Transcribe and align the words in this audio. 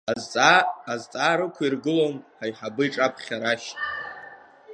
Азҵаара 0.91 1.45
ықәиргылон 1.47 2.15
аиҳабы 2.43 2.83
иҿаԥхьа 2.85 3.37
Рашь. 3.41 3.69